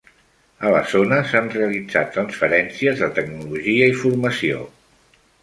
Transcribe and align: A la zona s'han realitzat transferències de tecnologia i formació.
A 0.69 0.69
la 0.75 0.79
zona 0.93 1.19
s'han 1.31 1.49
realitzat 1.55 2.09
transferències 2.15 2.99
de 3.03 3.11
tecnologia 3.19 3.93
i 3.93 3.95
formació. 4.07 4.65